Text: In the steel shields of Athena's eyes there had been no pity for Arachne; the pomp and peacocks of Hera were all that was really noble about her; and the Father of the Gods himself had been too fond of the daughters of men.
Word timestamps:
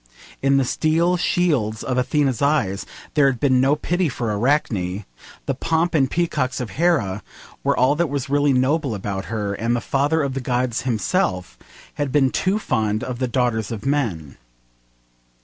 In 0.41 0.57
the 0.57 0.65
steel 0.65 1.15
shields 1.15 1.83
of 1.83 1.95
Athena's 1.99 2.41
eyes 2.41 2.87
there 3.13 3.27
had 3.27 3.39
been 3.39 3.61
no 3.61 3.75
pity 3.75 4.09
for 4.09 4.33
Arachne; 4.33 5.05
the 5.45 5.53
pomp 5.53 5.93
and 5.93 6.09
peacocks 6.09 6.59
of 6.59 6.71
Hera 6.71 7.21
were 7.63 7.77
all 7.77 7.93
that 7.95 8.09
was 8.09 8.27
really 8.27 8.51
noble 8.51 8.95
about 8.95 9.25
her; 9.25 9.53
and 9.53 9.75
the 9.75 9.79
Father 9.79 10.23
of 10.23 10.33
the 10.33 10.41
Gods 10.41 10.81
himself 10.89 11.55
had 12.01 12.11
been 12.11 12.31
too 12.31 12.57
fond 12.57 13.03
of 13.03 13.19
the 13.19 13.27
daughters 13.27 13.71
of 13.71 13.85
men. 13.85 14.37